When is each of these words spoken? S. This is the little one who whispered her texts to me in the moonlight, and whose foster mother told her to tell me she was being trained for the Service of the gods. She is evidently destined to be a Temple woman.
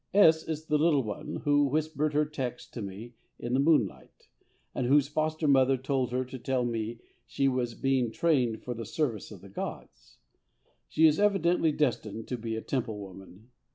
S. 0.15 0.43
This 0.45 0.49
is 0.61 0.65
the 0.65 0.79
little 0.79 1.03
one 1.03 1.41
who 1.45 1.63
whispered 1.65 2.15
her 2.15 2.25
texts 2.25 2.67
to 2.71 2.81
me 2.81 3.13
in 3.37 3.53
the 3.53 3.59
moonlight, 3.59 4.29
and 4.73 4.87
whose 4.87 5.07
foster 5.07 5.47
mother 5.47 5.77
told 5.77 6.11
her 6.11 6.25
to 6.25 6.39
tell 6.39 6.65
me 6.65 6.97
she 7.27 7.47
was 7.47 7.75
being 7.75 8.09
trained 8.09 8.63
for 8.63 8.73
the 8.73 8.83
Service 8.83 9.29
of 9.29 9.41
the 9.41 9.47
gods. 9.49 10.17
She 10.89 11.05
is 11.05 11.19
evidently 11.19 11.71
destined 11.71 12.27
to 12.29 12.37
be 12.39 12.55
a 12.55 12.61
Temple 12.63 12.97
woman. 12.97 13.51